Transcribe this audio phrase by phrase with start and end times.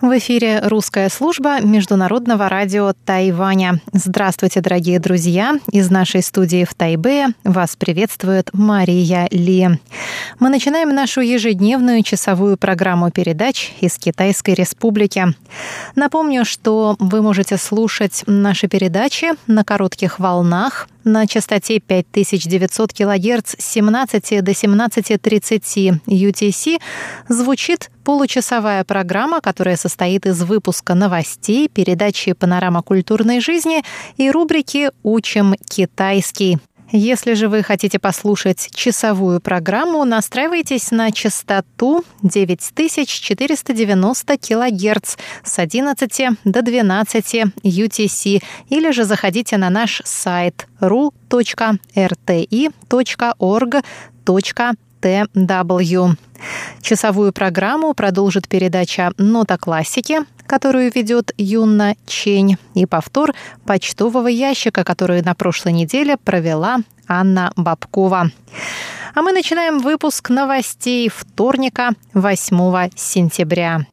[0.00, 3.82] В эфире русская служба Международного радио Тайваня.
[3.92, 5.58] Здравствуйте, дорогие друзья!
[5.70, 9.68] Из нашей студии в Тайбе вас приветствует Мария Ли.
[10.38, 15.34] Мы начинаем нашу ежедневную часовую программу передач из Китайской Республики.
[15.96, 23.64] Напомню, что вы можете слушать наши передачи на коротких волнах на частоте 5900 кГц с
[23.64, 26.80] 17 до 17.30 UTC
[27.28, 33.82] звучит получасовая программа, которая состоит из выпуска новостей, передачи «Панорама культурной жизни»
[34.16, 36.58] и рубрики «Учим китайский».
[36.92, 46.62] Если же вы хотите послушать часовую программу, настраивайтесь на частоту 9490 кГц с 11 до
[46.62, 50.66] 12 UTC или же заходите на наш сайт
[55.02, 56.16] ru.rti.org.tw.
[56.80, 63.34] Часовую программу продолжит передача «Нота классики», которую ведет Юнна Чень, и повтор
[63.66, 68.30] почтового ящика, который на прошлой неделе провела Анна Бабкова.
[69.14, 73.86] А мы начинаем выпуск новостей вторника, 8 сентября.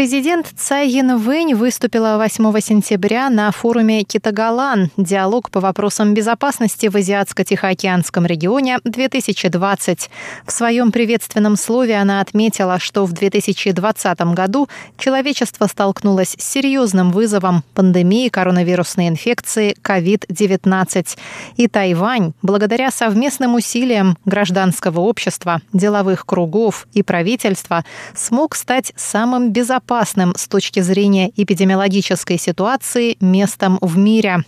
[0.00, 4.90] Президент Цай Янвэнь выступила 8 сентября на форуме «Китагалан.
[4.96, 10.08] Диалог по вопросам безопасности в Азиатско-Тихоокеанском регионе 2020».
[10.46, 17.62] В своем приветственном слове она отметила, что в 2020 году человечество столкнулось с серьезным вызовом
[17.74, 21.18] пандемии коронавирусной инфекции COVID-19.
[21.58, 29.89] И Тайвань, благодаря совместным усилиям гражданского общества, деловых кругов и правительства, смог стать самым безопасным
[29.90, 34.44] безопасным с точки зрения эпидемиологической ситуации местом в мире.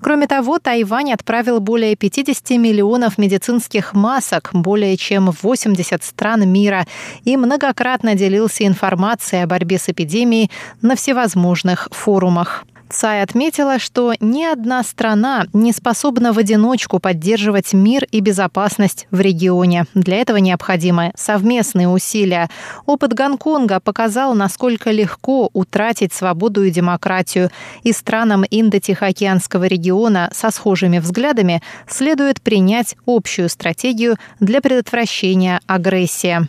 [0.00, 6.86] Кроме того, Тайвань отправил более 50 миллионов медицинских масок более чем в 80 стран мира
[7.24, 10.50] и многократно делился информацией о борьбе с эпидемией
[10.82, 12.64] на всевозможных форумах.
[12.92, 19.20] Цай отметила, что ни одна страна не способна в одиночку поддерживать мир и безопасность в
[19.20, 19.86] регионе.
[19.94, 22.50] Для этого необходимы совместные усилия.
[22.86, 27.50] Опыт Гонконга показал, насколько легко утратить свободу и демократию.
[27.84, 36.48] И странам Индо-Тихоокеанского региона со схожими взглядами следует принять общую стратегию для предотвращения агрессии.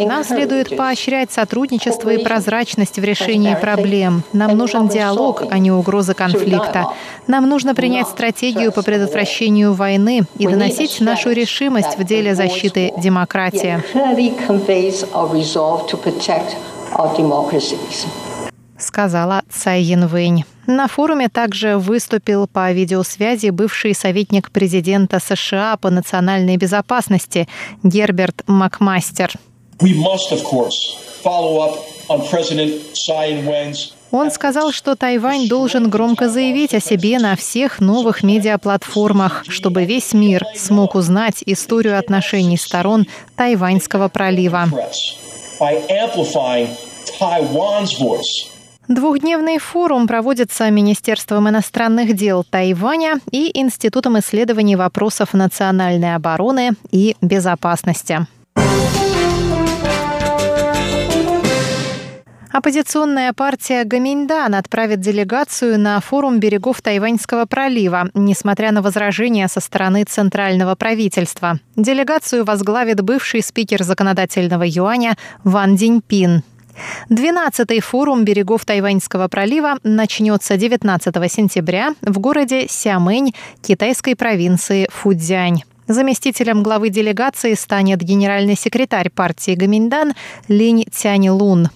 [0.00, 4.22] Нам следует поощрять сотрудничество и прозрачность в решении проблем.
[4.32, 6.88] Нам нужен диалог, а не угроза конфликта.
[7.26, 13.82] Нам нужно принять стратегию по предотвращению войны и доносить нашу решимость в деле защиты демократии
[18.78, 20.44] сказала Цай Янвэнь.
[20.66, 27.48] На форуме также выступил по видеосвязи бывший советник президента США по национальной безопасности
[27.82, 29.32] Герберт Макмастер.
[34.10, 40.14] Он сказал, что Тайвань должен громко заявить о себе на всех новых медиаплатформах, чтобы весь
[40.14, 43.06] мир смог узнать историю отношений сторон
[43.36, 44.66] Тайваньского пролива.
[48.88, 58.26] Двухдневный форум проводится Министерством иностранных дел Тайваня и Институтом исследований вопросов национальной обороны и безопасности.
[62.50, 70.04] Оппозиционная партия Гаминьдан отправит делегацию на форум берегов Тайваньского пролива, несмотря на возражения со стороны
[70.04, 71.60] центрального правительства.
[71.76, 76.42] Делегацию возглавит бывший спикер законодательного юаня Ван Диньпин.
[77.10, 85.62] 12-й форум берегов Тайваньского пролива начнется 19 сентября в городе Сямэнь китайской провинции Фудзянь.
[85.88, 90.12] Заместителем главы делегации станет генеральный секретарь партии Гаминьдан
[90.46, 91.70] Линь Тянь Лун.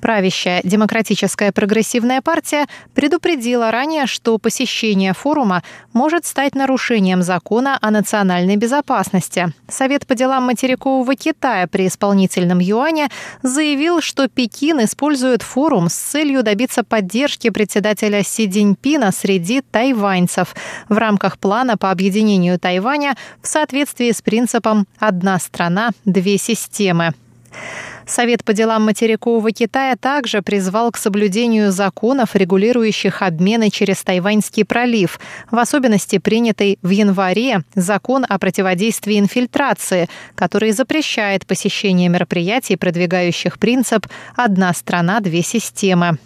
[0.00, 5.62] Правящая Демократическая прогрессивная партия предупредила ранее, что посещение форума
[5.92, 9.52] может стать нарушением закона о национальной безопасности.
[9.68, 13.08] Совет по делам материкового Китая при исполнительном юане
[13.42, 20.54] заявил, что Пекин использует форум с целью добиться поддержки председателя Си Цзиньпина среди тайваньцев
[20.88, 27.14] в рамках плана по объединению Тайваня в соответствии с принципом «одна страна, две системы».
[28.06, 35.18] Совет по делам материкового Китая также призвал к соблюдению законов, регулирующих обмены через Тайваньский пролив,
[35.50, 44.06] в особенности принятый в январе закон о противодействии инфильтрации, который запрещает посещение мероприятий, продвигающих принцип
[44.36, 46.18] «одна страна, две системы».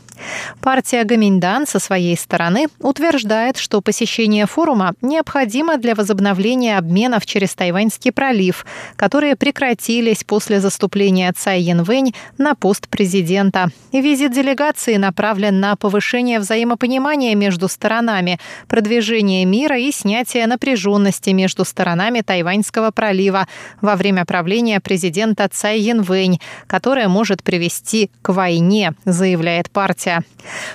[0.60, 8.12] Партия Гаминьдан со своей стороны утверждает, что посещение форума необходимо для возобновления обменов через Тайваньский
[8.12, 8.66] пролив,
[8.96, 13.70] которые прекратились после заступления Цай Янвэнь на пост президента.
[13.92, 18.38] Визит делегации направлен на повышение взаимопонимания между сторонами,
[18.68, 23.46] продвижение мира и снятие напряженности между сторонами Тайваньского пролива
[23.80, 30.22] во время правления президента Цай Янвэнь, которое может привести к войне, заявляет партия развития.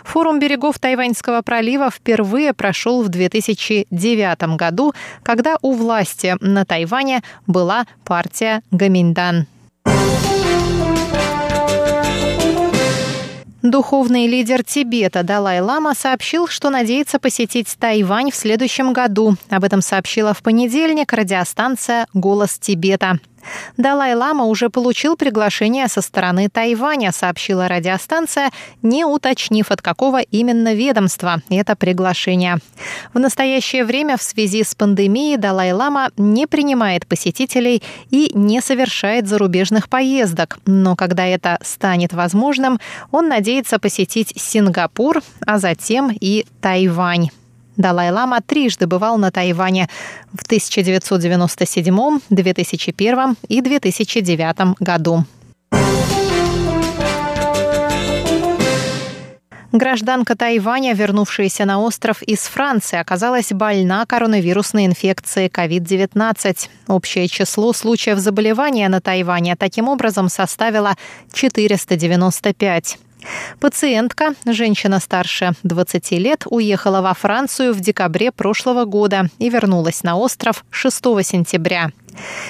[0.04, 4.94] Форум берегов Тайваньского пролива впервые прошел в 2009 году,
[5.24, 9.48] когда у власти на Тайване была партия Гаминьдан.
[13.62, 19.36] Духовный лидер Тибета Далай-Лама сообщил, что надеется посетить Тайвань в следующем году.
[19.50, 23.20] Об этом сообщила в понедельник радиостанция «Голос Тибета».
[23.78, 28.52] Далай-Лама уже получил приглашение со стороны Тайваня, сообщила радиостанция,
[28.82, 32.58] не уточнив, от какого именно ведомства это приглашение.
[33.14, 39.90] В настоящее время в связи с пандемией Далай-Лама не принимает посетителей и не совершает зарубежных
[39.90, 40.60] поездок.
[40.66, 42.80] Но когда это станет возможным,
[43.12, 47.30] он надеется посетить Сингапур, а затем и Тайвань.
[47.78, 49.90] Далай-Лама трижды бывал на Тайване
[50.34, 55.26] в 1997, 2001 и 2009 году.
[59.74, 66.70] Гражданка Тайваня, вернувшаяся на остров из Франции, оказалась больна коронавирусной инфекцией COVID-19.
[66.90, 70.94] Общее число случаев заболевания на Тайване таким образом составило
[71.34, 73.00] 495.
[73.60, 80.18] Пациентка, женщина старше 20 лет, уехала во Францию в декабре прошлого года и вернулась на
[80.18, 81.92] остров 6 сентября.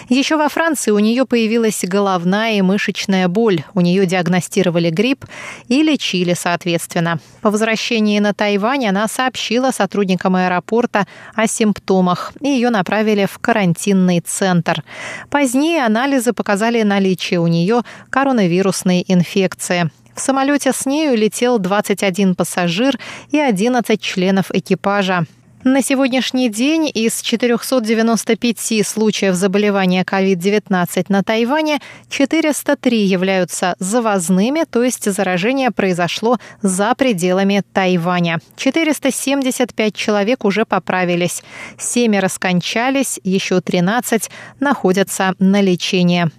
[0.10, 3.64] Еще во Франции у нее появилась головная и мышечная боль.
[3.74, 5.26] У нее диагностировали грипп
[5.68, 7.20] и лечили соответственно.
[7.42, 14.20] По возвращении на Тайвань она сообщила сотрудникам аэропорта о симптомах, и ее направили в карантинный
[14.20, 14.84] центр.
[15.30, 19.90] Позднее анализы показали наличие у нее коронавирусной инфекции.
[20.16, 23.00] В самолете с нею летел 21 пассажир
[23.32, 25.26] и 11 членов экипажа.
[25.64, 31.80] На сегодняшний день из 495 случаев заболевания COVID-19 на Тайване
[32.10, 38.40] 403 являются завозными, то есть заражение произошло за пределами Тайваня.
[38.58, 41.42] 475 человек уже поправились,
[41.78, 44.30] семеро скончались, еще 13
[44.60, 46.30] находятся на лечении.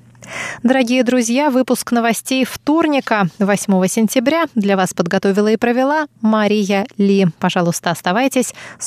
[0.62, 7.26] Дорогие друзья, выпуск новостей вторника, 8 сентября, для вас подготовила и провела Мария Ли.
[7.38, 8.54] Пожалуйста, оставайтесь